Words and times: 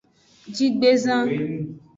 Jigbezan. 0.55 1.27